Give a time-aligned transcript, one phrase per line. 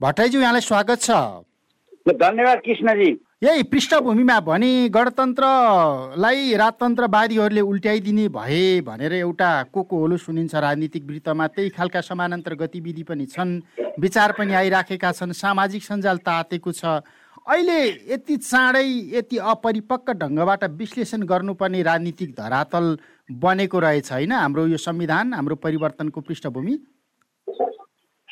[0.00, 1.10] भट्टराईज्यू यहाँलाई स्वागत छ।
[2.08, 3.10] धन्यवाद कृष्णजी।
[3.42, 11.46] यही पृष्ठभूमिमा भने गणतन्त्रलाई राजतन्त्रवादीहरूले उल्ट्याइदिने भए भनेर एउटा को को होलो सुनिन्छ। राजनीतिक वृत्तमा
[11.46, 13.60] त्यही खालका समानान्तर गतिविधि पनि छन्।
[14.00, 16.84] विचार पनि आइराखेका छन्। सामाजिक सञ्जाल तातेको छ।
[17.44, 18.84] अहिले यति चाँडै
[19.20, 22.96] यति अपरिपक्व ढङ्गबाट विश्लेषण गर्नुपर्ने राजनीतिक धरातल
[23.28, 24.32] बनेको रहेछ होइन?
[24.32, 26.78] हाम्रो यो संविधान हाम्रो परिवर्तनको पृष्ठभूमि।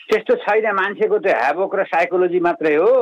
[0.09, 2.93] त्यस्तो छैन मान्छेको त्यो ह्याबोक र साइकोलोजी मात्रै हो।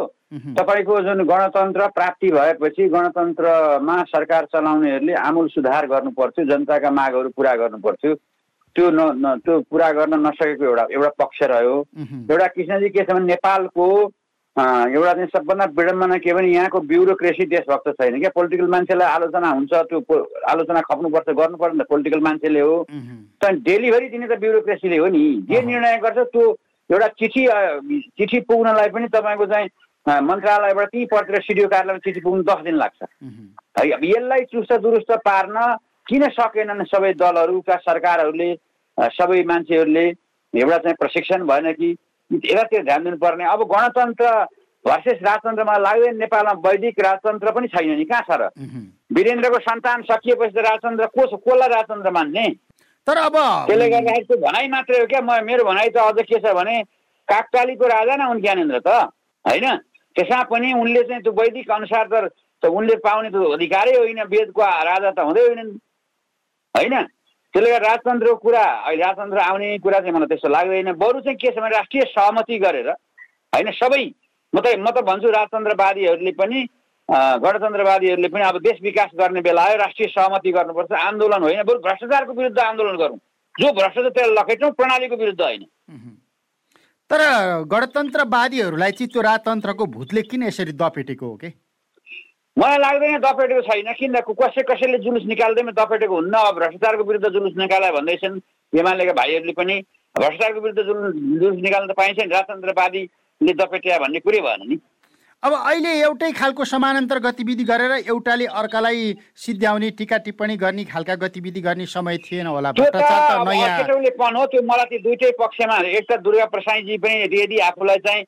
[0.59, 8.15] तपाईँको जुन गणतन्त्र प्राप्ति भएपछि गणतन्त्रमा सरकार चलाउनेहरूले आमूल सुधार गर्नुपर्थ्यो जनताका मागहरू पुरा गर्नुपर्थ्यो।
[8.77, 11.77] त्यो न त्यो पुरा गर्न नसकेको एउटा एउटा पक्ष रह्यो।
[12.30, 13.87] एउटा कृष्णजी के छ भने नेपालको
[14.57, 19.73] एउटा चाहिँ सबभन्दा विडम्बना के भने यहाँको ब्युरोक्रेसी देशभक्त छैन क्या। पोलिटिकल मान्छेलाई आलोचना हुन्छ
[19.88, 20.20] त्यो
[20.51, 22.77] आलोचना खप्नुपर्छ गर्नु पर्दैन पोलिटिकल मान्छेले हो।
[23.41, 26.45] तर डेलिभरी दिने त ब्युरोक्रेसीले हो नि। जे निर्णय गर्छ त्यो
[26.90, 27.42] एउटा चिठी
[28.14, 29.68] चिठी पुग्नलाई पनि तपाईँको चाहिँ
[30.06, 35.10] मन्त्रालयबाट ती पत्र सिडिओ कार्यालयमा चिठी पुग्नु दस दिन लाग्छ। है अब यसलाई चुस्त दुरुस्त
[35.26, 35.56] पार्न
[36.06, 38.51] किन सकेनन् सबै दलहरूका सरकारहरूले
[38.98, 40.06] सबै मान्छेहरूले?
[40.54, 41.88] एउटा चाहिँ प्रशिक्षण भएन कि?
[42.30, 44.30] त्यो ध्यान दिनुपर्ने। अब गणतन्त्र
[44.84, 48.43] भर्सेस राजतन्त्रमा लाग्दैन नेपालमा वैदिक राजतन्त्र पनि छैन नि। कहाँ छ र?
[49.10, 51.34] वीरेन्द्रको सन्तान सकिएपछि त राजतन्त्र को छ?
[51.43, 52.46] कसलाई राजतन्त्र मान्ने?
[53.07, 56.54] तर अब त्यसले गर्दाखेरि त्यो भनाइ मात्रै हो क्या। मेरो भनाइ त अझ के छ
[56.59, 56.76] भने
[57.29, 58.88] काकतालीको राजा न हुन् ज्ञानेन्द्र त
[59.45, 59.66] होइन?
[60.16, 62.07] त्यसमा पनि उनले चाहिँ त्यो वैदिक अनुसार
[62.62, 65.71] त उनले पाउने त अधिकारै होइन। वेदको राजा त हुँदै होइनन्
[66.75, 66.94] होइन?
[67.54, 71.50] त्यसले गर्दा राजतन्त्रको कुरा अहिले राजतन्त्र आउने कुरा चाहिँ मलाई त्यस्तो लाग्दैन बरु चाहिँ के
[71.50, 73.71] छ भने राष्ट्रिय सहमति गरेर होइन?
[73.71, 74.03] सबै
[74.53, 76.59] म त म त भन्छु राजतन्त्रवादीहरूले पनि
[77.09, 82.32] गणतन्त्रवादीहरूले पनि अब देश विकास गर्ने बेला आयो राष्ट्रिय सहमति गर्नुपर्छ आन्दोलन होइन बरु भ्रष्टाचारको
[82.32, 83.19] विरुद्ध आन्दोलन गरौँ।
[83.54, 85.62] जो भ्रष्टाचार त्यसलाई लखेटौँ प्रणालीको विरुद्ध होइन।
[87.10, 87.21] तर
[87.71, 91.49] गणतन्त्रवादीहरूलाई चाहिँ त्यो राजतन्त्रको भूतले किन यसरी दपेटेको हो कि?
[92.56, 97.55] मलाई लाग्दैन दपेटेको छैन किन कसै कसैले जुलुस निकाल्दैमा दपेटेको हुन्न अब भ्रष्टाचारको विरुद्ध जुलुस
[97.56, 98.41] निकाला भन्दैछन्
[98.73, 99.77] एमालेका भाइहरूले पनि।
[100.15, 104.77] भ्रष्टाचारको विरुद्ध जुलुस जुलुस निकाल्न त पाइन्छ नि राजतन्त्रवादीले दपेट्या भन्ने कुरै भएन नि।
[105.45, 109.03] अब अहिले एउटै खालको समानान्तर गतिविधि गरेर एउटाले अर्कालाई
[109.37, 115.31] सिद्ध्याउने टिका टिप्पणी गर्ने खालका गतिविधि गर्ने समय थिएन होला। हो त्यो मलाई त्यो दुइटै
[115.39, 118.25] पक्षमा एक त दुर्गा प्रसाईजी पनि यदि आफूलाई चाहिँ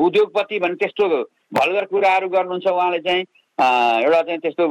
[0.00, 1.04] उद्योगपति भन्ने त्यस्तो
[1.54, 3.22] भलगर कुराहरू गर्नुहुन्छ उहाँले चाहिँ
[4.02, 4.64] एउटा चाहिँ त्यस्तो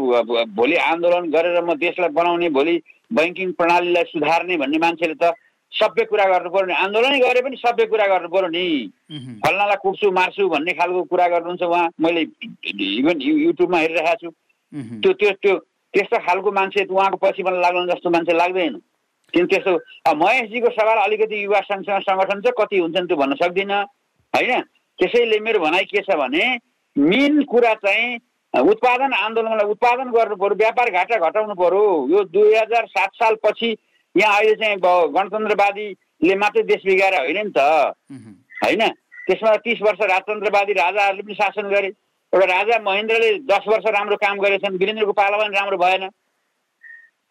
[0.58, 2.76] भोलि आन्दोलन गरेर म देशलाई बनाउने भोलि
[3.14, 5.34] बैङ्किङ प्रणालीलाई सुधार्ने भन्ने मान्छेले त
[5.72, 8.66] सभ्य कुरा गर्नु पर्यो नि। आन्दोलनै गरे पनि सभ्य कुरा गर्नु पर्यो नि।
[9.44, 12.22] फल्नालाई कुट्छु मार्छु भन्ने खालको कुरा गर्नुहुन्छ उहाँ। मैले
[13.02, 14.30] इभन युट्युबमा हेरिरहेको छु।
[15.02, 15.56] त्यो त्यो त्यो
[15.94, 18.76] त्यस्तो खालको मान्छे उहाँको पछि मलाई लाग्नु जस्तो मान्छे लाग्दैन।
[19.34, 19.74] किन त्यस्तो
[20.16, 23.84] महेशजीको सवाल अलिकति युवा सङ्घसँग सङ्गठन चाहिँ कति हुन्छन् त्यो भन्न सक्दिनँ।
[24.34, 24.62] होइन?
[25.00, 26.44] त्यसैले मेरो भनाइ के छ भने
[26.96, 28.20] मेन कुरा चाहिँ
[28.54, 33.70] उत्पादन आन्दोलनलाई उत्पादन गर्नु पऱ्यो व्यापार घाटा घटाउनु पऱ्यो यो दुई हजार सात सालपछि
[34.16, 37.60] यहाँ अहिले चाहिँ गणतन्त्रवादीले मात्रै देश बिगाएर होइन नि त।
[38.64, 38.84] होइन?
[39.28, 41.90] त्यसमा तिस वर्ष राजतन्त्रवादी राजाहरूले पनि शासन गरे।
[42.34, 46.04] एउटा राजा महेन्द्रले दस वर्ष राम्रो काम गरेछन् वीरेन्द्रको पाला पनि राम्रो भएन।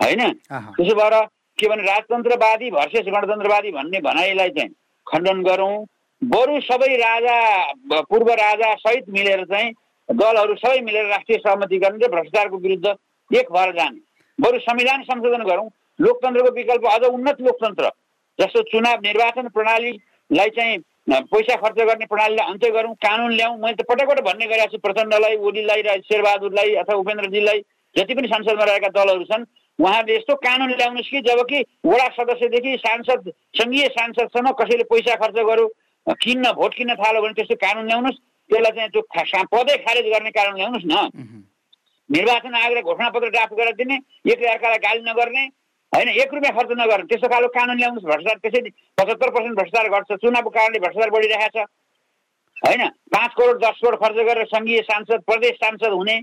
[0.01, 0.23] होइन?
[0.77, 1.15] त्यसो भएर
[1.59, 4.71] के भने राजतन्त्रवादी भर्सेस गणतन्त्रवादी भन्ने भनाइलाई चाहिँ
[5.07, 5.85] खण्डन गरौँ।
[6.23, 7.37] बरु सबै राजा
[8.11, 9.73] पूर्व राजा सहित मिलेर चाहिँ
[10.09, 12.87] दलहरू सबै मिलेर राष्ट्रिय सहमति गर्ने र भ्रष्टाचारको विरुद्ध
[13.31, 13.99] एक भएर जाने।
[14.39, 15.69] बरु संविधान संशोधन गरौँ।
[15.99, 17.91] लोकतन्त्रको विकल्प अझ उन्नत लोकतन्त्र
[18.39, 20.79] जस्तो चुनाव निर्वाचन प्रणालीलाई चाहिँ
[21.31, 24.79] पैसा खर्च गर्ने प्रणालीलाई अन्त्य गरौँ कानुन ल्याउँ मैले त पटक पटक भन्ने गरेको छु
[24.81, 27.61] प्रचण्डलाई ओलीलाई र शेरबहादुरलाई अथवा उपेन्द्रजीलाई
[27.97, 29.45] जति पनि संसदमा रहेका दलहरू छन्
[29.79, 35.39] उहाँले यस्तो कानुन ल्याउनुहोस् कि जब कि वडा सदस्यदेखि सांसद सङ्घीय सांसदसम्म कसैले पैसा खर्च
[35.47, 35.69] गरौँ
[36.21, 38.19] किन्न भोट किन्न थाल्यो भने त्यस्तो कानुन ल्याउनुहोस्
[38.51, 39.03] त्यसलाई चाहिँ त्यो
[39.53, 41.43] पदै खारेज गर्ने कारण ल्याउनुहोस् न।
[42.11, 43.97] निर्वाचन आयोगले घोषणापत्र ड्राफ्ट गरेर दिने
[44.33, 45.45] एकले अर्कालाई गाली नगर्ने
[45.95, 50.11] होइन एक रुपियाँ खर्च नगर्ने त्यस्तो खालको कानुन ल्याउनुहोस् भ्रष्टाचार त्यसैले पचहत्तर पर्सेन्ट भ्रष्टाचार गर्छ
[50.23, 51.67] चुनावको कारणले भ्रष्टाचार बढिरहेको छ।
[52.57, 52.83] होइन
[53.15, 56.17] पाँच करोड दस करोड खर्च गरेर सङ्घीय सांसद प्रदेश सांसद हुने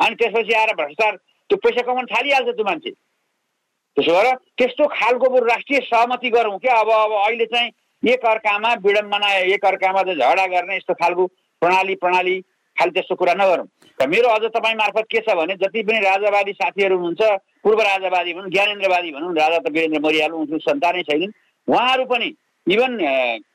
[0.00, 5.46] अनि त्यसपछि आएर भ्रष्टाचार त्यो पैसा कमाउनु थालिहाल्छ त्यो मान्छे। त्यसो भएर त्यस्तो खालको बरु
[5.46, 7.70] राष्ट्रिय सहमति गरौँ क्या। अब अब अहिले चाहिँ
[8.02, 11.26] एक अर्कामा विडम्बना एक अर्कामा झगडा गर्ने यस्तो खालको
[11.62, 12.40] प्रणाली प्रणाली
[12.76, 13.66] खालि त्यस्तो कुरा नगरौँ।
[14.00, 17.22] र मेरो अझ तपाईँ मार्फत के छ भने जति पनि राजावादी साथीहरू हुनुहुन्छ
[17.64, 21.34] पूर्व राजावादी भनौँ ज्ञानेन्द्रवादी भनौँ राजा त वीरेन्द्र मरिहाल्नु उनको सन्तानै छैनन्
[21.68, 22.28] उहाँहरू पनि
[22.66, 22.92] इभन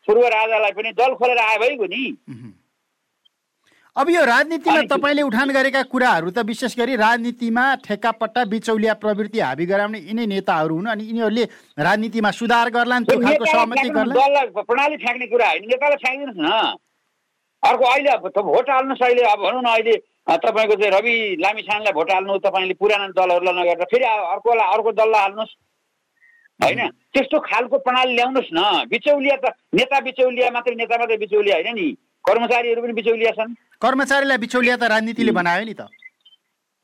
[0.03, 2.03] पूर्व राजालाई पनि दल खोलेर आयो भइगयो नि
[3.95, 9.65] अब यो राजनीतिमा तपाईँले उठान गरेका कुराहरू त विशेष गरी राजनीतिमा ठेक्कापट्टा बिचौलिया प्रवृत्ति हाबी
[9.71, 11.43] गराउने यिनै नेताहरू हुन् अनि यिनीहरूले
[11.79, 16.75] राजनीतिमा सुधार गर्लान् त्यो खालको सहमति गर्लान्। प्रणाली फ्याँक्ने कुरा होइन नेतालाई फ्याँकिदिनुहोस् न।
[17.63, 18.17] अर्को अहिले
[18.49, 19.95] भोट हाल्नुहोस् अहिले अब भनौँ न अहिले
[20.27, 25.53] तपाईँको चाहिँ रवि लामिछानेलाई भोट हाल्नु तपाईँले पुरानो दलहरूलाई नगरेर फेरि अर्कोलाई अर्को दललाई हाल्नुहोस्।
[26.63, 26.81] होइन?
[27.13, 31.87] त्यस्तो खालको प्रणाली ल्याउनुहोस् न। बिचौलिया त नेता बिचौलिया मात्रै नेता मात्रै बिचौलिया होइन नि?
[32.23, 35.81] कर्मचारीहरू पनि बिचौलिया छन्। कर्मचारीलाई बिचौलिया त राजनीतिले बनायो नि त।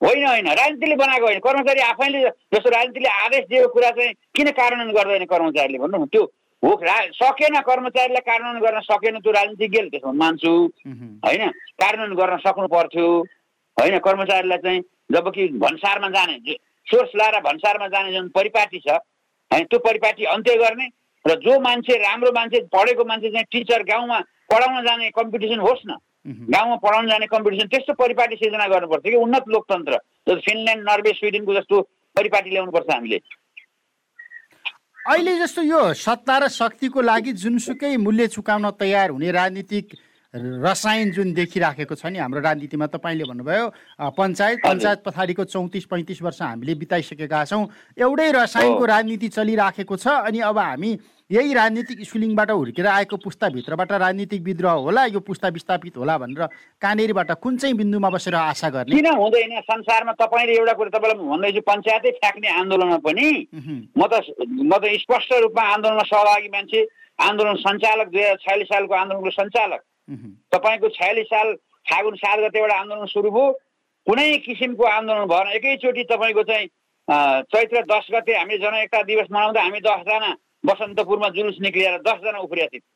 [0.02, 4.96] होइन होइन। राजनीतिले बनाएको होइन। कर्मचारी आफैले जस्तो राजनीतिले आदेश दिएको कुरा चाहिँ किन कार्यान्वयन
[4.96, 6.06] गर्दैन कर्मचारीले भन्नु?
[6.06, 6.24] त्यो
[6.64, 10.52] हो रा सकेन कर्मचारीलाई कार्यान्वयन गर्न सकेन त्यो राजनीतिज्ञले त्यसमा मान्छु।
[11.26, 11.44] होइन?
[11.80, 13.06] कार्यान्वयन गर्न सक्नु पर्थ्यो
[13.78, 13.98] होइन?
[14.00, 16.56] कर्मचारीलाई चाहिँ जब कि भन्सारमा जाने
[16.88, 19.00] सोर्स लाएर भन्सारमा जाने जुन परिपाटी छ
[19.52, 20.88] होइन त्यो परिपाटी अन्त्य गर्ने
[21.26, 24.20] र जो मान्छे राम्रो मान्छे पढेको मान्छे चाहिँ टिचर गाउँमा
[24.52, 25.96] पढाउन जाने कम्पिटिसन होस् न।
[26.52, 29.94] गाउँमा पढाउन जाने कम्पिटिसन त्यस्तो परिपाटी सिर्जना गर्नुपर्छ कि उन्नत लोकतन्त्र
[30.28, 31.82] जस्तो फिनल्यान्ड नर्वे स्विडेनको जस्तो
[32.16, 33.20] परिपाटी ल्याउनुपर्छ हामीले।
[35.10, 39.86] अहिले जस्तो यो सत्ता र शक्तिको लागि जुनसुकै मूल्य चुकाउन तयार हुने राजनीतिक
[40.62, 43.66] रसायन जुन देखिराखेको छ नि हाम्रो राजनीतिमा तपाईँले भन्नुभयो
[44.14, 47.66] पञ्चायत पञ्चायत पछाडिको चौतिस पैँतिस वर्ष हामीले बिताइसकेका छौँ।
[47.98, 50.92] एउटै रसायनको राजनीति चलिराखेको छ अनि अब हामी
[51.30, 56.46] यही राजनीतिक स्कुलिङबाट हुर्केर आएको पुस्ताभित्रबाट राजनीतिक विद्रोह होला यो पुस्ता विस्थापित होला भनेर
[56.82, 58.96] कहाँनिरबाट कुन चाहिँ बिन्दुमा बसेर आशा गर्ने?
[58.96, 59.54] किन हुँदैन?
[59.62, 63.30] संसारमा तपाईँले एउटा कुरो तपाईँलाई भन्दैछु पञ्चायतै फ्याँक्ने आन्दोलनमा पनि
[63.94, 66.82] म त म त स्पष्ट रूपमा आन्दोलनमा सहभागी मान्छे।
[67.22, 69.82] आन्दोलन सञ्चालक दुई हजार छयालिस सालको आन्दोलनको सञ्चालक।
[70.50, 71.54] तपाईँको छयालिस साल
[71.86, 73.46] फागुन सात गतेबाट आन्दोलन सुरु भयो।
[74.08, 76.68] कुनै किसिमको आन्दोलन भएन। एकैचोटि तपाईँको चाहिँ
[77.54, 80.32] चैत्र दस गते हामीले जनएकता दिवस मनाउँदा हामी दसजना
[80.64, 82.88] बसन्तपुरमा जुलुस निक्लिएर दसजना उफ्रिया थियौँ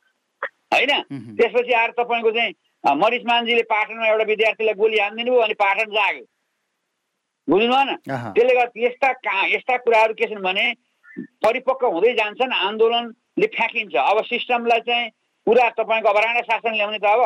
[0.74, 0.92] होइन?
[1.38, 2.52] त्यसपछि आएर तपाईँको चाहिँ
[2.84, 6.24] मरिस मान्जीले पाटनमा एउटा विद्यार्थीलाई गोली हानिदिनु भयो अनि पाटन जाग्यो।
[7.48, 10.64] बुझ्नु भएन त्यसले गर्दा यस्ता कहाँ यस्ता कुराहरू के छन् भने
[11.44, 15.10] परिपक्व हुँदै जान्छन् आन्दोलनले फ्याँकिन्छ। अब सिस्टमलाई चाहिँ
[15.46, 17.22] पुरा तपाईँको अब राणा शासन ल्याउने त अब।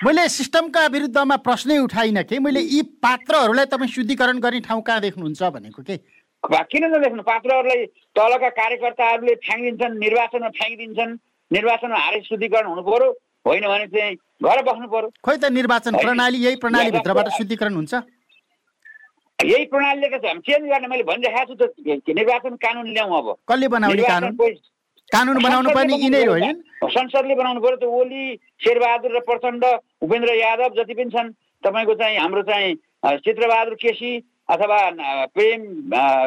[0.00, 2.38] मैले सिस्टमका विरुद्धमा प्रश्नै उठाइनँ कि?
[2.38, 5.96] मैले यी पात्रहरूलाई तपाईँ शुद्धिकरण गर्ने ठाउँ कहाँ देख्नुहुन्छ भनेको के?
[6.44, 7.84] किन नदेख्नु पात्रहरूलाई
[8.16, 11.12] तलका कार्यकर्ताहरूले फ्याँकिदिन्छन् निर्वाचनमा फ्याँकिदिन्छन्
[11.50, 13.08] निर्वाचनमा हारे शुद्धिकरण हुनु पऱ्यो
[13.46, 17.94] होइन भने चाहिँ घर बस्नु पऱ्यो खोइ त निर्वाचन प्रणाली यही प्रणालीभित्रबाट शुद्धिकरण हुन्छ?
[19.38, 24.02] यही प्रणालीले त चेन्ज गर्ने मैले भनिरहेको छु त निर्वाचन कानुन ल्याउँ अब। कसले बनाउने
[24.02, 24.36] कानुन?
[25.10, 28.24] कानुन बनाउनु पर्ने यिनै होइन संसदले बनाउनु पर्यो त ओली
[28.62, 29.64] शेरबहादुर र प्रचण्ड
[30.06, 31.34] उपेन्द्र यादव जति पनि छन्
[31.64, 32.74] तपाईँको चाहिँ हाम्रो चाहिँ
[33.26, 34.10] चित्रबहादुर केसी
[34.48, 34.78] अथवा
[35.34, 35.60] प्रेम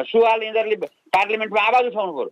[0.08, 0.76] सुवाल यिनीहरूले
[1.12, 2.30] पार्लिमेन्टमा आवाज उठाउनु पर्यो।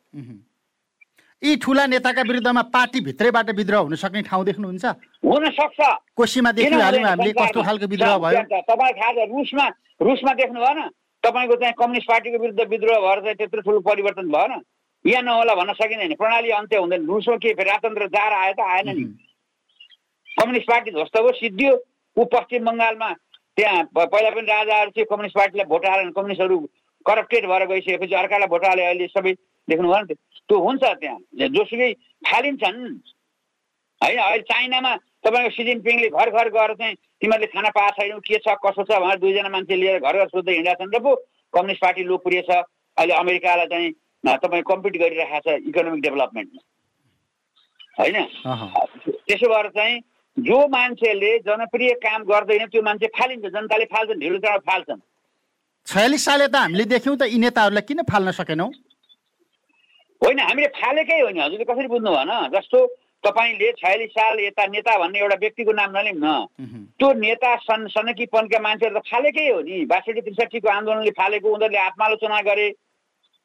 [1.43, 4.85] यी ठुला नेताका विरुद्धमा पार्टी भित्रैबाट विद्रोह हुन सक्ने ठाउँ देख्नुहुन्छ?
[5.25, 5.81] हुन सक्छ।
[6.17, 8.43] कोसीमा देखिहाल्यौँ हामीले कस्तो खालको विद्रोह भयो?
[8.71, 9.67] तपाईँ थाहा छ रुसमा
[10.01, 10.81] रुसमा देख्नु भएन?
[11.25, 14.53] तपाईँको चाहिँ कम्युनिस्ट पार्टीको विरुद्ध विद्रोह भएर चाहिँ त्यत्रो ठुलो परिवर्तन भएन?
[15.05, 19.05] यहाँ नहोला भन्न सकिँदैन। प्रणाली अन्त्य हुँदैन। रुसमा के राजतन्त्र जार आयो त आएन नि।
[20.37, 21.73] कम्युनिस्ट पार्टी ध्वस्त भयो सिद्धियो।
[22.17, 23.11] ऊ पश्चिम बङ्गालमा
[23.57, 26.59] त्यहाँ पहिला पनि राजाहरू चाहिँ कम्युनिस्ट पार्टीलाई भोट हालेन कम्युनिस्टहरू
[27.07, 29.33] करप्टेड भएर गइसकेपछि अर्कालाई भोट हाले अहिले सबै
[29.69, 31.93] देख्नुभयो नि त्यो हुन्छ त्यहाँ। जोसुकै
[32.29, 32.79] फालिन्छन्।
[34.01, 34.93] होइन अहिले चाइनामा
[35.25, 38.99] तपाईँको सिजिन पिङले घर घर गएर चाहिँ तिमीहरूले खाना पाएको छैनौ के छ कसो छ
[39.01, 41.15] भनेर दुईजना मान्छे लिएर घर घर सोध्दै हिँडेका छन्। र पो
[41.55, 42.51] कम्युनिस्ट पार्टी लोकप्रिय छ।
[42.97, 43.91] अहिले अमेरिकालाई चाहिँ
[44.25, 46.61] तपाईँ कम्पिट गरिरहेको छ इकोनोमिक डेभलपमेन्टमा।
[47.99, 48.17] होइन?
[49.29, 50.01] त्यसो भएर चाहिँ
[50.37, 55.01] जो मान्छेले जनप्रिय काम गर्दैन त्यो मान्छे फालिन्छ जनताले फाल्छन् ढिलो चाँडो फाल्छन्।
[55.87, 58.71] छयालिस साले त हामीले देख्यौँ त यी नेताहरूलाई किन फाल्न सकेनौँ?
[60.23, 62.33] होइन हामीले फालेकै होइन हजुरले कसरी बुझ्नु भएन?
[62.55, 62.79] जस्तो
[63.25, 66.29] तपाईँले छयालिस साल यता नेता भन्ने एउटा व्यक्तिको नाम नलिउँ न।
[66.97, 72.41] त्यो नेता सन सनकीपनका मान्छेहरू त फालेकै हो नि। बासठी त्रिसठीको आन्दोलनले फालेको उनीहरूले आत्मालोचना
[72.49, 72.69] गरे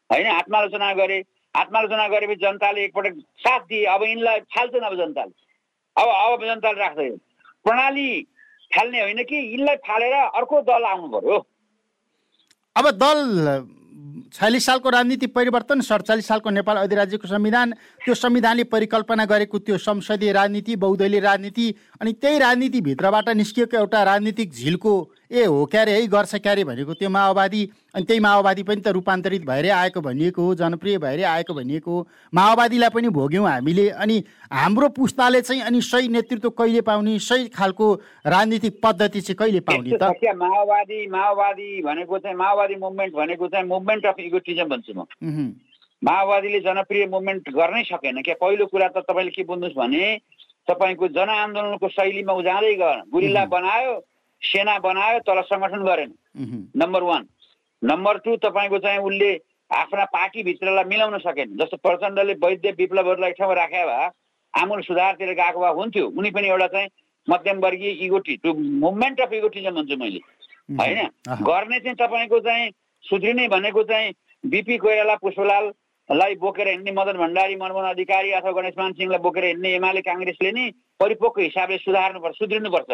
[0.10, 1.17] होइन आत्मालोचना गरे
[1.55, 5.33] आत्मालोचना गरेपछि जनताले एकपटक साथ दिए। अब यिनलाई फाल्छन् अब जनताले।
[5.97, 7.15] अब अब जनताले राख्दैन
[7.65, 8.07] प्रणाली
[8.71, 11.37] फाल्ने होइन कि यिनलाई फालेर अर्को दल आउनु पर्यो।
[12.75, 13.19] अब दल
[14.33, 17.73] छयालिस सालको राजनीति परिवर्तन सडचालिस सालको नेपाल अधिराज्यको संविधान
[18.03, 21.65] त्यो संविधानले परिकल्पना गरेको त्यो संसदीय राजनीति बहुदलीय राजनीति
[22.01, 24.93] अनि त्यही राजनीतिभित्रबाट निस्किएको एउटा राजनीतिक झिल्को
[25.31, 27.61] ए हो क्यारे है गर्छ क्यारे भनेको त्यो माओवादी
[27.95, 32.07] अनि त्यही माओवादी पनि त रूपान्तरित भएरै आएको भनिएको हो जनप्रिय भएरै आएको भनिएको हो।
[32.33, 34.23] माओवादीलाई पनि भोग्यौँ हामीले अनि
[34.53, 37.93] हाम्रो पुस्ताले चाहिँ अनि सही नेतृत्व कहिले पाउने सही खालको
[38.27, 40.03] राजनीतिक पद्धति चाहिँ कहिले पाउने त?
[40.35, 45.05] माओवादी माओवादी भनेको चाहिँ माओवादी मुभमेन्ट भनेको चाहिँ मुभमेन्ट अफ इगोटिजम भन्छु म।
[46.03, 50.03] माओवादीले जनप्रिय मुभमेन्ट गर्नै सकेन। क्या पहिलो कुरा त तपाईँले के बुझ्नुहोस् भने
[50.67, 53.93] तपाईँको जनआन्दोलनको शैलीमा ऊ जाँदै गएन। गुरिल्ला बनायो
[54.41, 56.12] सेना बनायो तर सङ्गठन गरेन।
[56.75, 57.27] नम्बर वान
[57.81, 59.31] नम्बर टू तपाईँको चाहिँ उसले
[59.72, 64.10] आफ्ना पार्टीभित्रलाई मिलाउन सकेन। जस्तो प्रचण्डले वैद्य विप्लवहरूलाई ठाउँमा राखे भए
[64.53, 66.89] आमूल सुधारतिर गएको भए हुन्थ्यो। उनी पनि एउटा चाहिँ
[67.27, 70.19] मध्यमवर्गीय इगोटी त्यो मुभमेन्ट अफ इगोटिजम भन्छु मैले।
[70.79, 71.00] होइन?
[71.45, 72.69] गर्ने चाहिँ तपाईँको चाहिँ
[73.03, 75.15] सुध्रिने भनेको चाहिँ बिपी कोइराला
[76.05, 80.69] पुष्पलाललाई बोकेर हिँड्ने मदन भण्डारी मनमोहन अधिकारी अथवा गणेशमान सिंहलाई बोकेर हिँड्ने एमाले काङ्ग्रेसले नै
[81.00, 82.91] परिपक्व हिसाबले सुधार्नुपर्छ सुध्रिनुपर्छ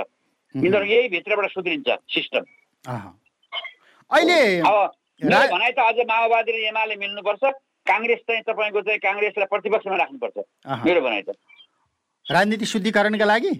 [0.55, 2.43] यिनीहरू यही भित्रबाट सुध्रिन्छ सिस्टम
[4.11, 4.91] अहिले अब
[5.21, 7.43] भनाइ त अझ माओवादी र एमाले मिल्नुपर्छ
[7.87, 10.37] काङ्ग्रेस चाहिँ तपाईँको चाहिँ काङ्ग्रेसलाई प्रतिपक्षमा राख्नुपर्छ
[10.85, 11.35] मेरो भनाइ त
[12.25, 13.53] राजनीति शुद्धिकरणका लागि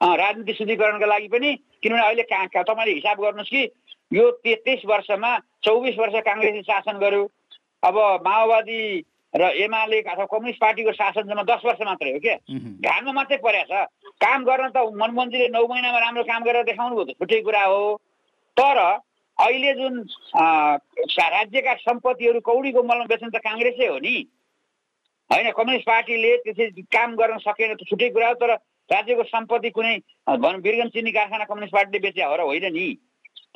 [0.00, 3.62] राजनीति शुद्धिकरणका लागि पनि किनभने अहिले तपाईँले हिसाब गर्नुहोस् कि
[4.12, 5.30] यो तेत्तिस वर्षमा
[5.62, 7.22] चौबिस वर्ष काङ्ग्रेसले शासन गर्यो
[7.82, 8.82] अब माओवादी
[9.34, 12.36] र एमाले अथवा कम्युनिस्ट पार्टीको शासन जम्मा दस वर्ष मात्रै हो क्या?
[12.84, 13.88] घाममा मात्रै परेको छ
[14.20, 17.80] काम गर्न त मनमोहनजीले नौ महिनामा राम्रो काम गरेर देखाउनु भयो त। छुट्टै कुरा हो।
[18.56, 18.78] तर
[19.38, 19.94] अहिले जुन
[20.36, 24.16] राज्यका सम्पत्तिहरू कौडीको मलमा बेच्ने त काङ्ग्रेसै हो नि।
[25.30, 28.52] होइन कम्युनिस्ट पार्टीले त्यसरी काम गर्न सकेन त छुट्टै कुरा हो तर
[28.90, 29.96] राज्यको सम्पत्ति कुनै
[30.28, 32.86] भनौँ बिरगन चिनी कारखाना कम्युनिस्ट पार्टीले बेचे हो र होइन नि।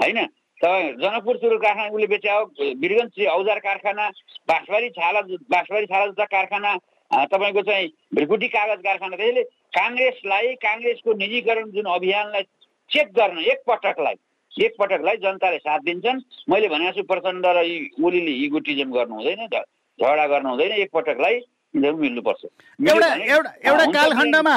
[0.00, 0.18] होइन?
[0.60, 0.66] त
[1.00, 2.44] जनकपुर चुरो कारखाना उसले बेचे हो
[2.80, 4.08] बिरगन औजार कारखाना
[4.48, 5.20] बाँसबारी छाला
[5.52, 6.70] बाँसबारी छाला जुत्ता कारखाना
[7.10, 9.42] तपाईँको चाहिँ भ्रिकुटी कागज कारखाना। त्यसले
[9.76, 12.42] काङ्ग्रेसलाई काङ्ग्रेसको निजीकरण जुन अभियानलाई
[12.90, 14.16] चेक गर्न एकपटकलाई
[14.64, 16.20] एकपटकलाई जनताले साथ दिन्छन्।
[16.50, 17.58] मैले भनेको छु प्रचण्ड र
[18.00, 21.36] ओलीले इगोटिजम गर्नु हुँदैन झगडा गर्नु हुँदैन। एकपटकलाई
[21.76, 22.42] यिनीहरू मिल्नुपर्छ।
[22.88, 24.56] एउटा एउटा कालखण्डमा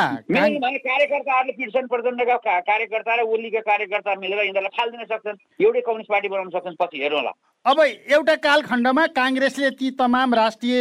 [0.87, 2.35] कार्यकर्ताहरूले पिट्छन् प्रचण्डका
[2.69, 7.31] कार्यकर्ता र ओलीका कार्यकर्ता मिलेर यिनीहरूलाई फालिदिन सक्छन्। एउटै कम्युनिस्ट पार्टी बनाउन सक्छन् पछि हेर्नुहोला
[7.65, 7.77] अब
[8.15, 10.75] एउटा कालखण्डमा काङ्ग्रेसले ती तमाम राष्ट्रिय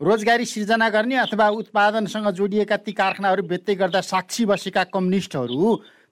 [0.00, 5.60] रोजगारी सिर्जना गर्ने अथवा उत्पादनसँग जोडिएका ती कारखानाहरू बेच्दै गर्दा साक्षी बसेका कम्युनिस्टहरू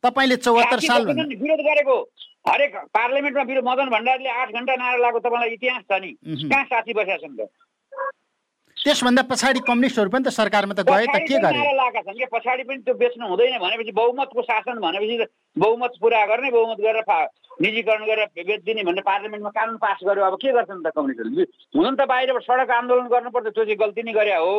[0.05, 1.97] तपाईँले चौहत्तर साल विरोध गरेको।
[2.49, 6.11] हरेक पार्लियामेन्टमा विरोध मदन भण्डारीले आठ घन्टा नारा लगाएको तपाईँलाई इतिहास छ नि।
[6.49, 7.49] कहाँ साथी बसेका छन् त?
[8.89, 12.63] त्यसभन्दा पछाडि कम्युनिस्टहरू पनि त सरकारमा त गए त के गरे लगाएका छन् कि पछाडि
[12.69, 15.27] पनि त्यो बेच्नु हुँदैन भनेपछि बहुमतको शासन भनेपछि
[15.61, 17.05] बहुमत पुरा गर्ने बहुमत गरेर
[17.61, 21.45] निजीकरण गरेर बेचिदिने भनेर पार्लियामेन्टमा कानुन पास गर्यो। अब के गर्छन् त कम्युनिस्टहरूले
[21.77, 24.53] हुन त बाहिरबाट सडक आन्दोलन गर्नुपर्छ त्यो चाहिँ गल्ती नै गरे हो।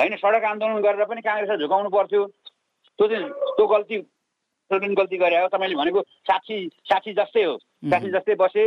[0.00, 3.96] होइन सडक आन्दोलन गरेर पनि काङ्ग्रेसलाई झुकाउनु पर्थ्यो। त्यो चाहिँ त्यो गल्ती
[4.70, 6.56] गल्ती गरे हो। तपाईँले भनेको साक्षी
[6.88, 7.56] साक्षी जस्तै हो।
[7.92, 8.64] साक्षी जस्तै बसे।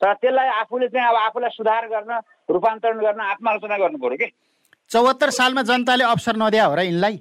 [0.00, 4.28] तर त्यसलाई आफूले चाहिँ अब आफूलाई सुधार गर्न रूपान्तरण गर्न आत्मालोचना गर्नु पऱ्यो कि?
[4.90, 7.16] चौहत्तर सालमा जनताले अवसर नदिया हो र यिनलाई?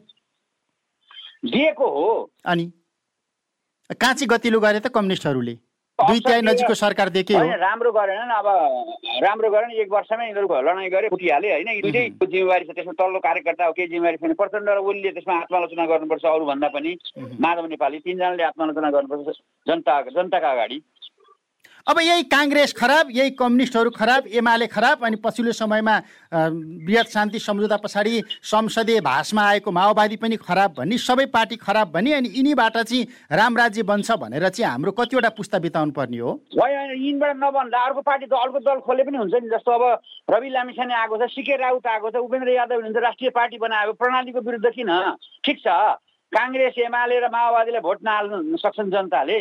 [1.45, 2.65] दिएको हो। अनि?
[3.89, 5.55] काँची गतिलो गरे त कम्युनिस्टहरूले?
[6.00, 8.48] दुई नजिकको सरकार देखे हो। राम्रो गरेनन् अब
[9.24, 11.69] राम्रो गरेन एक वर्षमै यिनीहरूको लडाइँ गरे फुटिहाले होइन?
[11.83, 15.86] दुइटै जिम्मेवारी छ त्यसमा तल्लो कार्यकर्ता हो केही जिम्मेवारी छैन प्रचण्ड र ओलीले त्यसमा आत्मालोचना
[15.91, 16.91] गर्नुपर्छ अरूभन्दा पनि।
[17.43, 20.79] माधव नेपाली तिनजनाले आत्मालोचना गर्नुपर्छ जनता जनताका अगाडि।
[21.88, 25.95] अब यही काङ्ग्रेस खराब यही कम्युनिस्टहरू खराब एमाले खराब अनि पछिल्लो समयमा
[26.33, 32.13] वृहत शान्ति सम्झौता पछाडि संसदीय भाषमा आएको माओवादी पनि खराब भन्ने सबै पार्टी खराब भन्ने
[32.13, 37.36] अनि यिनीबाट चाहिँ राम राज्य बन्छ भनेर चाहिँ हाम्रो कतिवटा पुस्ता बिताउनु पर्ने हो। यिनबाट
[37.38, 41.17] नबन्दा अर्को पार्टी त अर्को दल खोले पनि हुन्छ नि जस्तो अब रवि लामिछाने आएको
[41.17, 44.91] छ सिके राउत आएको छ उपेन्द्र यादव हुन्छ राष्ट्रिय पार्टी बनाएको प्रणालीको विरुद्ध किन?
[45.45, 45.67] ठिक छ
[46.31, 49.39] काङ्ग्रेस एमाले र माओवादीलाई भोट नहाल्नु सक्छन् जनताले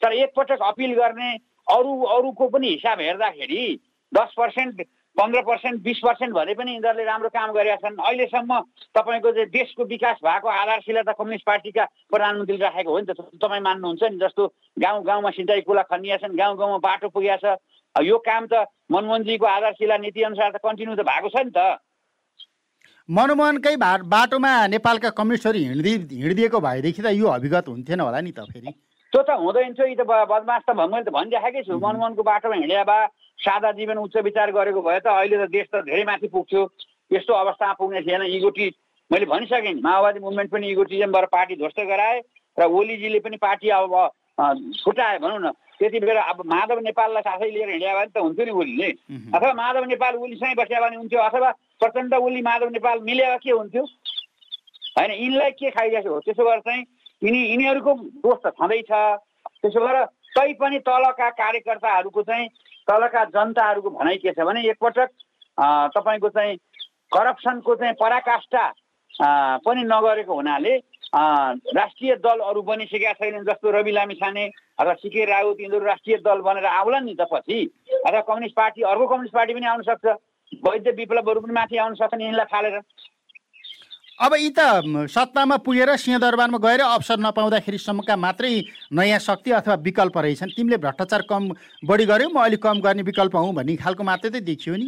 [0.00, 1.30] तर एकपटक अपिल गर्ने
[1.68, 3.64] अरू अरूको पनि हिसाब हेर्दाखेरि
[4.12, 8.60] दस पर्सेन्ट पन्ध्र पर्सेन्ट बिस पर्सेन्ट भने पनि यिनीहरूले राम्रो काम गरेका छन्। अहिलेसम्म
[8.98, 13.62] तपाईँको चाहिँ देशको विकास भएको आधारशिला त कम्युनिस्ट पार्टीका प्रधानमन्त्रीले राखेको हो नि त तपाईँ
[13.62, 14.42] मान्नुहुन्छ नि जस्तो
[14.74, 19.46] गाउँ गाउँमा सिँचाइ कुला खनिया छन् गाउँ गाउँमा बाटो पुगेको छ। यो काम त मनमोहनजीको
[19.46, 21.78] आधारशिला नीतिअनुसार त कन्टिन्यू त भएको छ नि त।
[23.08, 28.74] मनमोहनकै बाटोमा नेपालका कम्युनिस्टहरू हिँड्दै हिँडिदिएको भएदेखि त यो अभिगत हुन्थेन होला नि त फेरि।
[29.14, 33.06] त्यो त हुँदैन थियो त बदमास त मैले त भनिराखेकै छु मनमोहनको बाटोमा हिँडे भए
[33.38, 36.62] सादा जीवन उच्च विचार गरेको भए त अहिले त देश त धेरै माथि पुग्थ्यो
[37.14, 38.66] यस्तो अवस्थामा पुग्ने थिएन। इगोटी
[39.10, 42.18] मैले भनिसकेँ नि माओवादी मुभमेन्ट पनि इगोटिजमबाट पार्टी ध्वस्त गराए
[42.58, 43.94] र ओलीजीले पनि पार्टी अब
[44.82, 48.50] छुट्याए भनौँ न। त्यति बेला अब माधव नेपाललाई साथै लिएर हिँड्यो भने त हुन्थ्यो नि
[48.50, 48.90] ओलीले।
[49.30, 53.84] अथवा माधव नेपाल ओलीसँगै बस्यो भने हुन्थ्यो अथवा प्रचण्ड ओली माधव नेपाल मिलेर के हुन्थ्यो?
[54.98, 56.20] होइन यिनलाई के खाइरहेको हो?
[56.26, 56.82] त्यसो गरेर चाहिँ
[57.24, 58.90] यिनी यिनीहरूको दोष त छँदैछ।
[59.64, 60.04] त्यसो भएर
[60.36, 62.48] तैपनि तलका कार्यकर्ताहरूको चाहिँ
[62.84, 65.08] तलका जनताहरूको भनाइ के छ भने एकपटक
[65.96, 66.56] तपाईँको चाहिँ
[67.12, 68.64] करप्सनको चाहिँ पराकाष्ठा
[69.64, 70.74] पनि नगरेको हुनाले
[71.14, 74.44] राष्ट्रिय दलहरू बनिसकेका छैनन् जस्तो रवि लामी छाने
[74.80, 77.58] अथवा सिके राउत यिनीहरू राष्ट्रिय दल बनेर आउलान् नि त पछि।
[78.04, 80.06] अथवा कम्युनिस्ट पार्टी अर्को कम्युनिस्ट पार्टी पनि आउन सक्छ।
[80.66, 82.80] वैद्य विप्लवहरू पनि माथि आउन सक्छन् यिनीलाई फालेर
[84.14, 88.52] अब यी त सत्तामा पुगेर सिंहदरबारमा गएर अवसर नपाउँदाखेरिसम्मका मात्रै
[88.94, 91.50] नयाँ शक्ति अथवा विकल्प रहेछन्। तिमीले भ्रष्टाचार कम
[91.82, 94.86] बढी गर्यौ म अलिक कम गर्ने विकल्प हुँ भन्ने खालको मात्रै त देखियो नि।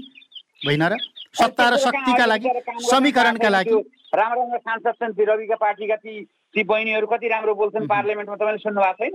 [0.63, 0.95] होइन र?
[1.35, 2.49] सत्ता र शक्तिका लागि
[2.87, 3.71] समीकरणका लागि।
[4.15, 6.13] राम्रो राम्रो सांसद छन् रविका पार्टीका ती
[6.55, 9.15] ती बहिनीहरू कति राम्रो बोल्छन् पार्लियामेन्टमा तपाईँले सुन्नु भएको छैन?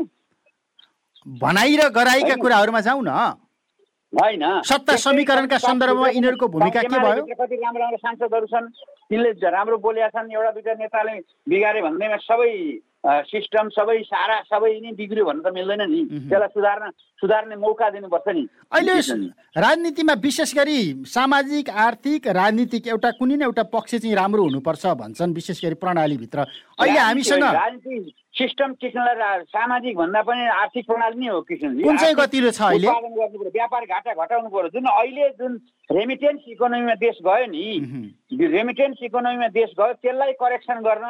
[1.39, 3.11] भनाइ र गराइका कुराहरूमा जाउँ न।
[4.13, 7.23] होइन। सत्ता समीकरणका सन्दर्भमा यिनीहरूको भूमिका के भयो?
[7.31, 8.67] कति राम्रो राम्रो सांसदहरू छन्
[9.11, 11.13] तिनले राम्रो बोलेका छन् एउटा दुइटा नेताले
[11.45, 12.51] बिगारे भन्दैमा सबै
[13.03, 18.27] सिस्टम सबै सारा सबै नै बिग्रियो भन्नु त मिल्दैन नि। त्यसलाई सुधार्न सुधार्ने मौका दिनुपर्छ
[18.29, 18.43] नि।
[18.77, 18.93] अहिले
[19.57, 20.79] राजनीतिमा विशेष गरी
[21.09, 26.39] सामाजिक आर्थिक राजनीतिक एउटा कुनै न एउटा पक्ष चाहिँ राम्रो हुनुपर्छ भन्छन् विशेष गरी प्रणालीभित्र।
[26.77, 32.15] अहिले हामीसँग राजनीति सिस्टम किसानलाई सामाजिक भन्दा पनि आर्थिक प्रणाली नै हो किसानले कुन चाहिँ
[32.15, 32.87] गतिलो छ अहिले?
[32.87, 35.51] उत्पादन गर्नु पर्यो व्यापार घाटा घटाउनु पर्यो जुन अहिले जुन
[35.89, 37.65] रेमिटेन्स इकोनोमीमा देश गयो नि
[38.55, 41.05] रेमिटेन्स इकोनोमीमा देश गयो त्यसलाई करेक्सन गर्न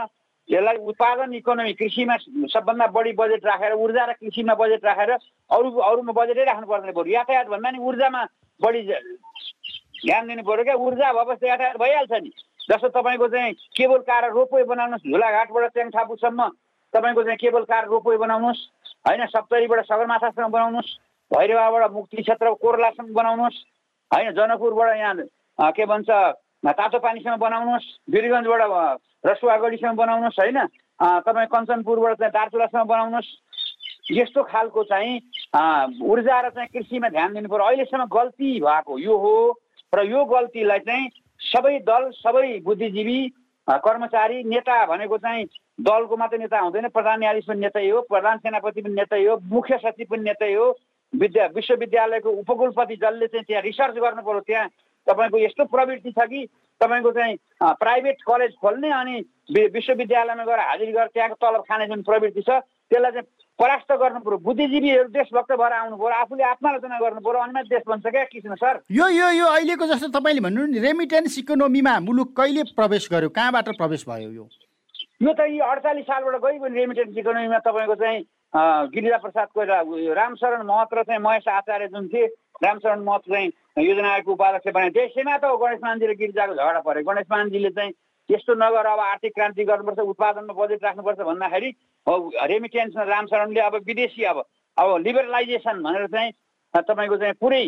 [0.50, 2.15] यसलाई उत्पादन इकोनोमी कृषिमा
[2.50, 7.13] सबभन्दा बढी बजेट राखेर ऊर्जा र कृषिमा बजेट राखेर अरू अरूमा बजेटै राख्नु पर्ने पऱ्यो
[7.13, 8.21] यातायात भन्दा नि ऊर्जामा
[8.60, 12.31] बढी ध्यान दिनु पऱ्यो क्या। ऊर्जा भएपछि यातायात भइहाल्छ नि।
[12.69, 16.41] जस्तो तपाईँको चाहिँ केबल कार रोपवे बनाउनुहोस्। झुलाघाटबाट च्याङथापुसम्म
[16.93, 18.62] तपाईँको चाहिँ केबल कार रोपवे बनाउनुहोस्।
[19.07, 20.89] होइन सप्तरीबाट सगरमाथासम्म बनाउनुहोस्।
[21.31, 23.57] भैरवाबाट मुक्ति क्षेत्र कोर्लासम्म बनाउनुहोस्।
[24.12, 26.10] होइन जनकपुरबाट यहाँ के भन्छ
[26.65, 28.62] तातो पानीसम्म बनाउनुहोस्। वीरगन्जबाट
[29.24, 30.60] रसुवागढीसम्म बनाउनुहोस् होइन?
[31.00, 33.30] तपाईँ कञ्चनपुरबाट चाहिँ दार्चुलासम्म बनाउनुहोस्।
[34.12, 35.13] यस्तो खालको चाहिँ
[36.04, 39.36] ऊर्जा र चाहिँ कृषिमा ध्यान दिनु पऱ्यो अहिलेसम्म गल्ती भएको यो हो
[39.94, 41.10] र यो गल्तीलाई चाहिँ
[41.42, 43.20] सबै दल सबै बुद्धिजीवी
[43.68, 45.46] कर्मचारी नेता भनेको चाहिँ
[45.80, 49.78] दलको मात्रै नेता हुँदैन। प्रधान न्यायाधीश पनि नेतै हो प्रधान सेनापति पनि नेतै हो मुख्य
[49.78, 50.66] सचिव पनि नेतै हो।
[51.13, 54.68] विद्या विश्वविद्यालयको उपकुलपति जसले चाहिँ त्यहाँ रिसर्च गर्नु पऱ्यो त्यहाँ
[55.08, 56.48] तपाईँको यस्तो प्रवृत्ति छ कि
[56.82, 59.16] तपाईँको चाहिँ प्राइभेट कलेज खोल्ने अनि
[59.78, 62.60] विश्वविद्यालयमा गएर हाजिर गरेर त्यहाँको तलब खाने जुन प्रवृत्ति छ
[62.92, 63.28] त्यसलाई चाहिँ
[63.60, 68.06] परास्त गर्नु पऱ्यो बुद्धिजीवीहरू देशभक्त भएर आउनु पऱ्यो आफूले आत्मालोचना गर्नु पऱ्यो अनि देश बन्छ
[68.08, 68.80] क्या किसिम सर?
[68.92, 73.70] यो यो यो अहिलेको जस्तो तपाईँले भन्नु नि रेमिटेन्स इकोनोमीमा मुलुक कहिले प्रवेश गर्यो कहाँबाट
[73.78, 74.48] प्रवेश भयो यो?
[75.22, 78.26] यो त यो अडचालिस सालबाट गइ पनि रेमिटेन्स इकोनोमीमा तपाईँको चाहिँ
[78.94, 79.82] गिरिजा प्रसाद कोइरा
[80.18, 82.26] रामशरण महत्र चाहिँ महेश आचार्य जुन थिए
[82.65, 87.03] रामशरण महत्र चाहिँ योजना आयोगको उपाध्यक्ष बने त्यसैमा त गणेश मानजी र गिरिजाको झगडा पऱ्यो।
[87.07, 87.91] गणेश मानजीले चाहिँ
[88.29, 91.69] यस्तो नगर अब आर्थिक क्रान्ति गर्नुपर्छ उत्पादनमा बजेट राख्नुपर्छ भन्दाखेरि
[92.51, 94.38] रेमिटेन्समा रामशरणले अब विदेशी अब
[94.77, 96.31] अब लिबरलाइजेसन भनेर चाहिँ
[96.73, 97.65] तपाईँको चाहिँ पुरै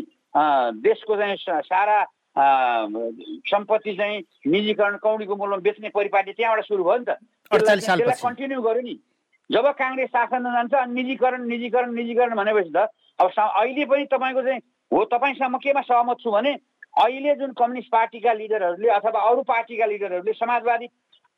[0.83, 1.37] देशको चाहिँ
[1.71, 1.97] सारा
[3.47, 7.15] सम्पत्ति चाहिँ निजीकरण कौडीको मूल्यमा बेच्ने परिपाटी त्यहाँबाट सुरु भयो नि त।
[7.51, 8.95] त्यसलाई कन्टिन्यू गर्यो नि।
[9.49, 12.87] जब काङ्ग्रेस शासनमा जान्छ अनि निजीकरण निजीकरण निजीकरण भनेपछि त
[13.19, 14.61] अब अहिले पनि तपाईँको चाहिँ
[14.93, 16.53] हो तपाईँसँग केमा सहमत छु भने
[16.95, 20.87] अहिले जुन कम्युनिस्ट पार्टीका लिडरहरूले अथवा अरू पार्टीका लिडरहरूले समाजवादी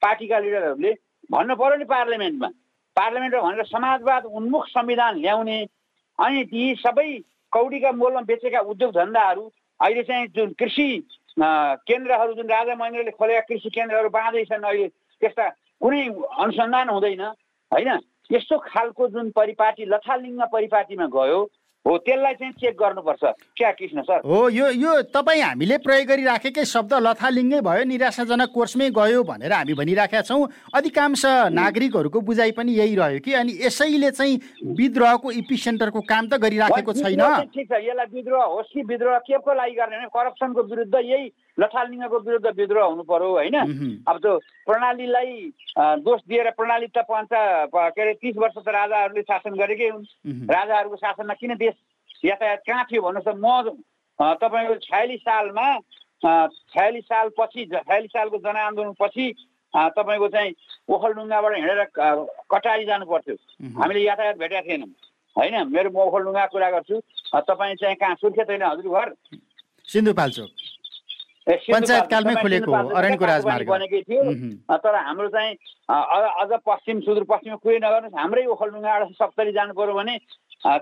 [0.02, 0.92] पार्टीका लिडरहरूले
[1.32, 2.50] भन्नु पऱ्यो नि पार्लियामेन्टमा
[2.98, 5.58] पार्लियामेन्टमा भनेर समाजवाद उन्मुख संविधान ल्याउने
[6.20, 7.08] अनि ती सबै
[7.54, 9.44] कौडीका मोलमा बेचेका उद्योग धन्दाहरू
[9.80, 10.88] अहिले चाहिँ जुन कृषि
[11.40, 14.88] केन्द्रहरू जुन राजा महेन्द्रले खोलेका कृषि केन्द्रहरू बाँध्दैछन् अहिले
[15.22, 15.48] त्यस्ता
[15.82, 16.02] कुनै
[16.40, 17.22] अनुसन्धान हुँदैन
[17.72, 17.90] होइन?
[18.32, 21.40] यस्तो खालको जुन परिपाटी लथालिङ्ग परिपाटीमा गयो
[21.86, 23.24] हो त्यसलाई चाहिँ चेक गर्नुपर्छ।
[23.58, 24.22] क्या कृष्ण सर?
[24.26, 29.74] हो यो यो तपाईँ हामीले प्रयोग गरिराखेकै शब्द लथालिङ्गै भयो निराशाजनक कोर्समै गयो भनेर हामी
[29.74, 34.42] भनिराखेका छौँ। अधिकांश नागरिकहरूको बुझाइ पनि यही रह्यो कि अनि यसैले चाहिँ
[34.74, 37.22] विद्रोहको इपी सेन्टरको काम त गरिराखेको छैन।
[37.54, 41.30] ठिक छ यसलाई विद्रोह होस् कि विद्रोह के को लागि गर्ने भने करप्सनको विरुद्ध यही
[41.58, 43.58] लथालिङ्गको विरुद्ध विद्रोह हुनु पर्यो होइन?
[44.08, 44.32] अब त्यो
[44.68, 45.32] प्रणालीलाई
[46.04, 50.06] दोष दिएर प्रणाली त पञ्च के अरे तिस वर्ष त राजाहरूले शासन गरेकै हुन्।
[50.52, 51.76] राजाहरूको शासनमा किन देश
[52.26, 55.68] यातायात कहाँ थियो भन्नुहोस् त म तपाईँको छयालिस सालमा
[56.76, 59.26] छयालिस सालपछि छयालिस सालको जनआन्दोलन पछि
[59.74, 60.52] तपाईँको चाहिँ
[60.88, 61.82] ओखलडुङ्गाबाट हिँडेर
[62.52, 63.36] कटारी जानु पर्थ्यो
[63.80, 64.92] हामीले यातायात भेटेका थिएनौँ
[65.36, 65.56] होइन?
[65.68, 66.96] मेरो म ओखलडुङ्गा कुरा गर्छु।
[67.36, 69.08] तपाईँ चाहिँ कहाँ सुर्खेत होइन हजुर घर
[69.92, 70.52] सिन्धुपाल्चोक।
[71.46, 74.22] पञ्चायत कालमै खुलेको अरण्यको राजमार्ग। बनेकै थियो।
[74.66, 75.54] तर हाम्रो चाहिँ
[75.86, 80.16] अझ पश्चिम सुदूरपश्चिममा कुरै नगर्नुहोस्। हाम्रै ओखलडुङ्गाबाट सप्तरी जानु पऱ्यो भने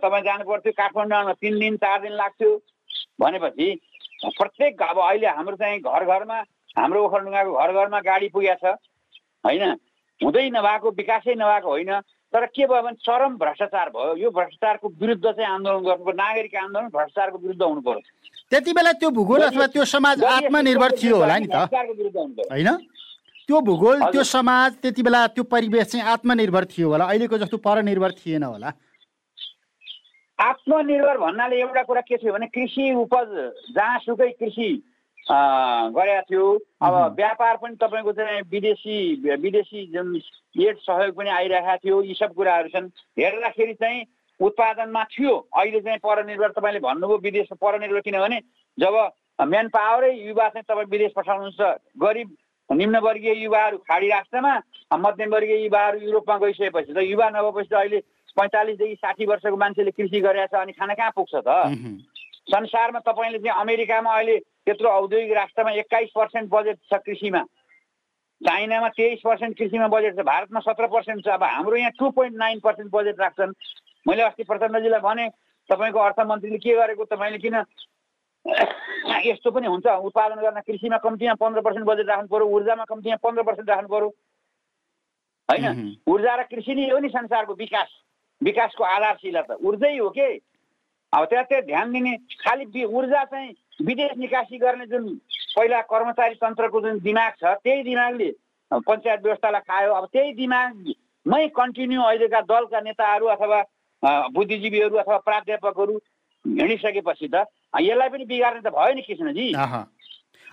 [0.03, 2.51] तपाईँ जानु पर्थ्यो काठमाडौँमा। तिन दिन चार दिन लाग्थ्यो।
[3.19, 3.67] भनेपछि
[4.39, 6.37] प्रत्येक अब अहिले हाम्रो चाहिँ घर घरमा
[6.79, 8.79] हाम्रो ओखलडुङ्गाको घर घरमा गाडी पुगेको छ।
[9.43, 9.63] होइन?
[10.21, 11.91] हुँदै नभएको विकासै नभएको होइन।
[12.33, 16.55] तर के भयो भने चरम भ्रष्टाचार भयो। यो भ्रष्टाचारको विरुद्ध चाहिँ आन्दोलन गर्नु पर्यो नागरिक
[16.55, 18.01] आन्दोलन भ्रष्टाचारको विरुद्ध हुनु पर्यो
[18.53, 21.73] त्यति बेला त्यो भूगोल अथवा त्यो समाज आत्मनिर्भर थियो होला नि त।
[22.53, 22.69] होइन?
[23.49, 28.11] त्यो भूगोल त्यो समाज त्यति बेला त्यो परिवेश चाहिँ आत्मनिर्भर थियो होला। अहिलेको जस्तो परनिर्भर
[28.21, 28.69] थिएन होला।
[30.39, 33.27] आत्मनिर्भर भन्नाले एउटा कुरा के थियो भने कृषि उपज
[33.73, 34.69] जहाँसुकै कृषि
[35.97, 36.45] गरेका थियो।
[36.85, 38.97] अब व्यापार पनि तपाईँको चाहिँ विदेशी
[39.41, 40.15] विदेशी जुन
[40.61, 44.03] एड सहयोग पनि आइरहेको थियो यी सब कुराहरू छन्। हेर्दाखेरि चाहिँ
[44.43, 48.39] उत्पादनमा थियो। अहिले चाहिँ परनिर्भर तपाईँले भन्नुभयो विदेशमा परनिर्भर किनभने
[48.77, 48.95] जब
[49.41, 51.61] म्यान पावरै युवा चाहिँ तपाईँ विदेश पठाउनुहुन्छ
[52.01, 52.29] गरिब
[52.69, 54.53] निम्नवर्गीय युवाहरू खाडी राष्ट्रमा
[54.97, 57.99] मध्यमवर्गीय युवाहरू युरोपमा गइसकेपछि त युवा नभएपछि त अहिले
[58.37, 61.49] पैँतालिसदेखि साठी वर्षको मान्छेले कृषि गरेछ अनि खाना कहाँ पुग्छ त?
[62.49, 67.41] संसारमा तपाईँले चाहिँ अमेरिकामा अहिले त्यत्रो औद्योगिक राष्ट्रमा एक्काइस पर्सेन्ट बजेट छ कृषिमा।
[68.41, 72.35] चाइनामा तेइस पर्सेन्ट कृषिमा बजेट छ। भारतमा सत्र पर्सेन्ट छ। अब हाम्रो यहाँ two point
[72.37, 73.53] nine percent budget राख्छन्।
[74.05, 75.27] मैले अस्ति प्रचण्डजीलाई भने
[75.69, 77.55] तपाईँको अर्थमन्त्रीले के गरेको तपाईँले किन
[79.25, 83.43] यस्तो पनि हुन्छ उत्पादन गर्न कृषिमा कम्तीमा पन्ध्र पर्सेन्ट बजेट राख्नु पऱ्यो ऊर्जामा कम्तीमा पन्ध्र
[83.43, 84.09] पर्सेन्ट राख्नु पऱ्यो
[85.49, 85.95] होइन?
[86.07, 87.89] ऊर्जा र कृषि नै हो नि संसारको विकास।
[88.41, 90.27] विकासको आधारशिला त। ऊर्जै हो के?
[91.13, 95.07] अब त्यहाँ ध्यान दिने खालि ऊर्जा चाहिँ विदेश निकासी गर्ने जुन
[95.55, 98.29] पहिला कर्मचारी तन्त्रको जुन दिमाग छ त्यही दिमागले
[98.71, 103.61] पञ्चायत व्यवस्थालाई खायो। अब त्यही दिमागमै कन्टिन्यू अहिलेका दलका नेताहरू अथवा
[104.03, 105.95] बुद्धिजीवीहरू अथवा प्राध्यापकहरू
[106.45, 107.45] हिँडिसकेपछि त
[107.81, 109.47] यसलाई पनि बिगार्ने त भयो नि कृष्णजी।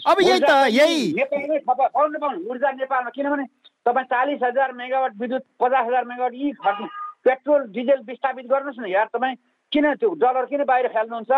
[0.01, 3.45] अब यही त यही। नेपालमै पाउनु पाउनु ऊर्जा नेपालमा किनभने
[3.87, 6.89] तपाईँ चालिस हजार मेगावाट विद्युत पचास हजार मेगावाट यी खर्च
[7.25, 9.37] पेट्रोल डिजेल विस्थापित गर्नुहोस् न यार तपाईँ
[9.73, 11.33] किन त्यो डलर किन बाहिर फाल्नुहुन्छ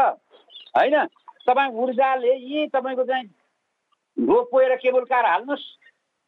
[0.77, 0.96] होइन?
[1.46, 3.27] तपाईँ ऊर्जाले यी तपाईँको चाहिँ
[4.16, 5.64] रोपोएर केबल कार हाल्नुहोस्।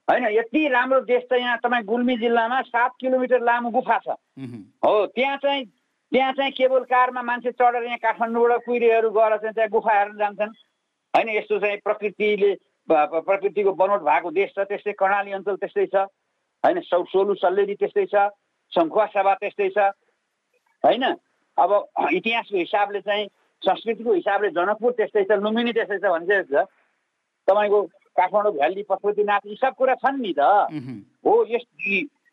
[0.08, 0.24] होइन?
[0.32, 4.18] यति राम्रो देश त यहाँ तपाईँ गुल्मी जिल्लामा सात किलोमिटर लामो गुफा छ।
[4.82, 5.64] हो त्यहाँ चाहिँ
[6.14, 10.52] त्यहाँ चाहिँ केबल कारमा मान्छे चढेर यहाँ काठमाडौँबाट कुहिरेहरू गएर चाहिँ त्यहाँ गुफा हेर्न जान्छन्।
[11.14, 12.50] होइन यस्तो चाहिँ प्रकृतिले
[12.88, 16.06] प्रकृतिको बनोट भएको देश छ त्यस्तै कर्णाली अञ्चल त्यस्तै छ।
[16.64, 18.30] होइन सौ सोलु सल्लेरी त्यस्तै छ
[18.72, 19.90] सङ्खुवा सभा त्यस्तै छ।
[20.84, 21.04] होइन
[21.58, 21.70] अब
[22.14, 23.26] इतिहासको हिसाबले चाहिँ
[23.62, 26.70] संस्कृतिको हिसाबले जनकपुर त्यस्तै छ लुम्बिनी त्यस्तै छ भनिसकेको छ।
[27.48, 27.82] तपाईँको
[28.14, 30.70] काठमाडौँ भ्याली पशुपतिनाथ यी सब कुरा छन् नि त।
[31.26, 31.66] हो यस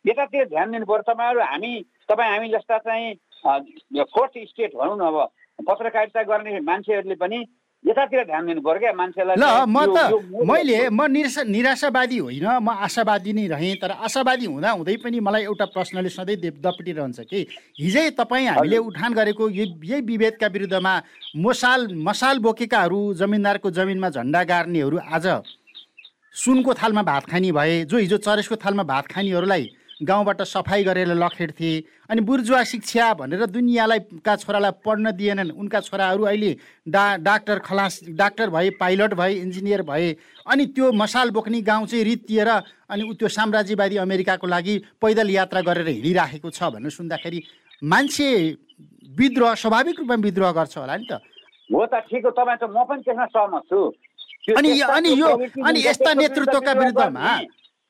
[0.06, 1.74] यतातिर ध्यान दिनु पर्यो तपाईँहरू हामी
[2.10, 3.14] तपाईँ हामी जस्ता चाहिँ
[3.44, 7.46] फोर्थ स्टेट भनौँ न अब पत्रकारिता गर्ने मान्छेहरूले पनि
[7.86, 9.98] यतातिर ध्यान दिनु पर्यो क्या मान्छेलाई ल म त
[10.46, 15.44] मैले म निराशा निराशावादी होइन म आशावादी नै रहेँ तर आशावादी हुँदा हुँदै पनि मलाई
[15.44, 17.40] एउटा प्रश्नले सधैँ दपटिरहन्छ कि
[17.80, 20.94] हिजै तपाईँ हामीले उठान गरेको यही विभेदका विरुद्धमा
[21.42, 25.28] मसाल मसाल बोकेकाहरू जमिनदारको जमिनमा झन्डा गार्नेहरू आज
[26.36, 29.66] सुनको थालमा भात खाने भए जो हिजो चरेसको थालमा भात खानेहरूलाई
[30.02, 31.72] गाउँबाट सफाइ गरेर लखेड्थे
[32.10, 36.52] अनि बुर्जुवा शिक्षा भनेर दुनियाँलाई का छोरालाई पढ्न दिएनन्। उनका छोराहरू अहिले
[36.88, 40.10] डा डाक्टर खलास डाक्टर भए पाइलट भए इन्जिनियर भए।
[40.48, 45.88] अनि त्यो मसाल बोक्ने गाउँ चाहिँ रित्तिएर अनि त्यो साम्राज्यवादी अमेरिकाको लागि पैदल यात्रा गरेर
[45.88, 47.44] हिँडिराखेको छ भनेर सुन्दाखेरि
[47.84, 48.28] मान्छे
[49.18, 51.22] विद्रोह स्वाभाविक रूपमा विद्रोह गर्छ होला नि त।
[51.70, 53.80] हो त ठिक हो तपाईँ त म पनि त्यसमा सहमत छु।
[54.58, 55.28] अनि अनि यो
[55.62, 57.30] अनि यस्ता नेतृत्वका विरुद्धमा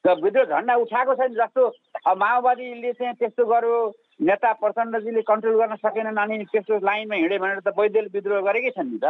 [0.06, 1.68] विद्रोह झन्डा उठाएको छैन जस्तो।
[2.18, 3.78] माओवादीले चाहिँ त्यस्तो गर्यो
[4.26, 8.92] नेता प्रचण्डजीले कन्ट्रोल गर्न सकेनन् अनि त्यस्तो लाइनमा हिँड्यो भनेर त वैद्यले विद्रोह गरेकै छन्
[8.92, 9.06] नि त।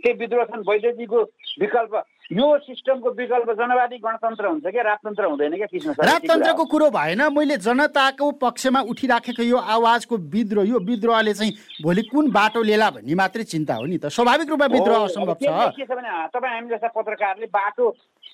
[0.00, 0.64] त्यही विद्रोह छन्?
[0.64, 1.18] वैद्यजीको
[1.60, 1.92] विकल्प
[2.32, 4.82] यो सिस्टमको विकल्प जनवादी गणतन्त्र हुन्छ क्या?
[4.82, 10.78] राजतन्त्र हुँदैन क्या कृष्ण राजतन्त्रको कुरो। भएन मैले जनताको पक्षमा उठिराखेको यो आवाजको विद्रोह यो
[10.88, 11.52] विद्रोहले चाहिँ
[11.84, 15.46] भोलि कुन बाटो लिएला भन्ने मात्रै चिन्ता हो नि त। स्वाभाविक रूपमा विद्रोह असम्भव छ
[15.76, 17.84] के छ। भने तपाईँ हामी जस्ता पत्रकारले बाटो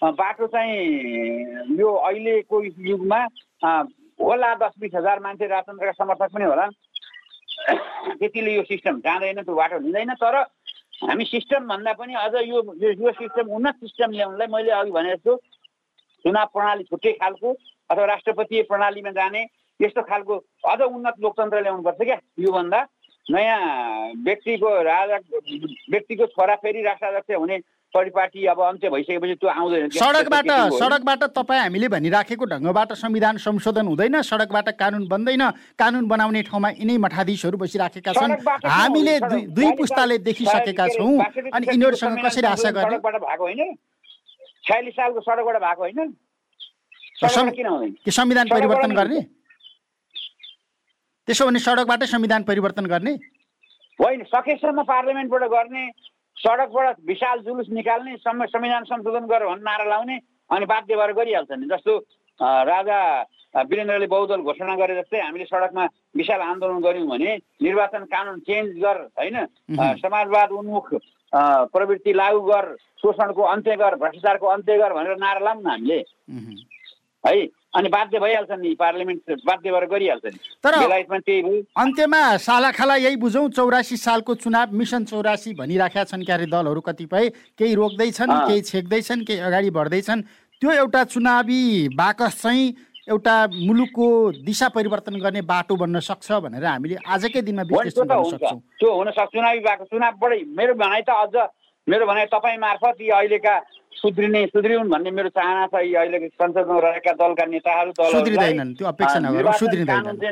[0.03, 3.21] बाटो चाहिँ यो अहिलेको युगमा
[4.21, 6.67] होला दस बिस हजार मान्छे राजतन्त्रका समर्थक पनि होला।
[8.17, 10.37] त्यतिले यो सिस्टम जाँदैन त्यो बाटो लिँदैन। तर
[11.05, 15.37] हामी सिस्टम भन्दा पनि अझ यो यो सिस्टम उन्नत सिस्टम ल्याउनलाई मैले अघि भने जस्तो
[16.25, 17.53] चुनाव प्रणाली छुट्टै खालको
[17.91, 19.43] अथवा राष्ट्रपतीय प्रणालीमा जाने
[19.81, 20.35] यस्तो खालको
[20.65, 22.81] अझ उन्नत लोकतन्त्र ल्याउनुपर्छ क्या योभन्दा।
[23.27, 23.61] नयाँ
[24.25, 25.17] व्यक्तिको राजा
[25.93, 27.57] व्यक्तिको छोरा फेरि राष्ट्राध्यक्ष हुने
[27.91, 30.47] परिपाटी अब अन्त्य भइसकेपछि त्यो आउँदैन। सडकबाट
[30.79, 35.43] सडकबाट तपाईँ हामीले भनिराखेको ढङ्गबाट संविधान संशोधन हुँदैन सडकबाट कानुन बन्दैन
[35.75, 39.15] कानुन बनाउने ठाउँमा यिनै मठाधीशहरू बसिराखेका छन्। हामीले
[39.51, 41.15] दुई पुस्ताले देखिसकेका छौँ
[41.51, 43.75] अनि यिनीहरूसँग कसरी आशा गर्ने भएको होइन?
[44.65, 46.15] छयालिस सालको सडकबाट भएको होइन?
[48.11, 49.21] संविधान परिवर्तन गर्ने?
[51.29, 53.13] त्यसो भने सडकबाटै संविधान परिवर्तन गर्ने?
[53.99, 55.85] होइन सकेसम्म पार्लियामेन्टबाट गर्ने
[56.41, 60.17] सडकबाट विशाल जुलुस निकाल्ने संविधान संशोधन गर भन्ने नारा लाउने
[60.51, 61.99] अनि बाध्य भएर गरिहाल्छ नि जस्तो
[62.41, 62.99] राजा
[63.71, 65.85] वीरेन्द्रले बहुदल घोषणा गरे जस्तै हामीले सडकमा
[66.17, 69.37] विशाल आन्दोलन गऱ्यौँ भने निर्वाचन कानुन चेन्ज गर होइन?
[70.01, 70.89] समाजवाद उन्मुख
[71.73, 72.65] प्रवृत्ति लागू गर
[73.03, 75.99] शोषणको अन्त्य गर भ्रष्टाचारको अन्त्य गर भनेर नारा लाउँ न हामीले।
[77.25, 77.37] है?
[77.75, 80.75] अनि बाध्य भइहाल्छ नि पार्लियामेन्ट बाध्य भएर गरिहाल्छ नि तर
[81.21, 87.29] त्यही अन्त्यमा सालाखाला यही बुझौँ चौरासी सालको चुनाव मिसन चौरासी भनिराखेका छन् क्यारे दलहरू कतिपय।
[87.59, 90.23] केही रोक्दैछन् केही छेक्दैछन् केही अगाडि बढ्दैछन्।
[90.63, 91.63] त्यो एउटा चुनावी
[91.95, 92.75] बाकस चाहिँ
[93.09, 94.07] एउटा मुलुकको
[94.45, 99.11] दिशा परिवर्तन गर्ने बाटो बन्न सक्छ भनेर हामीले आजकै दिनमा विश्लेषण गर्न सक्छौँ। त्यो हुन
[99.15, 101.35] सक्छ चुनावी बाटो चुनावबाटै मेरो भनाइ त अझ
[101.87, 103.55] मेरो भनाइ तपाईँ मार्फत यी अहिलेका
[103.93, 107.91] सुध्रिने सुध्रिउन् भन्ने मेरो चाहना छ यी अहिलेको संसदमा रहेका दलका नेताहरू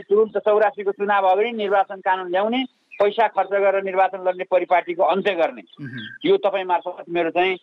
[0.08, 2.60] तुरुन्त चौरासीको चुनाव अगाडि निर्वाचन कानुन ल्याउने
[3.00, 5.62] पैसा खर्च गरेर निर्वाचन लड्ने परिपाटीको अन्त्य गर्ने।
[6.26, 7.54] यो तपाईँ मार्फत मेरो चाहिँ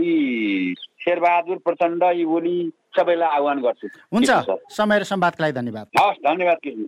[0.00, 0.74] यी
[1.04, 2.56] शेरबहादुर प्रचण्ड यी ओली
[2.96, 4.30] सबैलाई आह्वान गर्छु। हुन्छ।
[4.76, 6.84] समय र संवादका लागि धन्यवाद। हवस् धन्यवाद किसिम